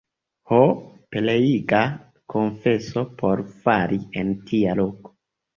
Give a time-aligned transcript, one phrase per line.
[0.51, 0.61] Ho,
[1.15, 1.83] pereiga
[2.35, 5.17] konfeso por fari en tia loko!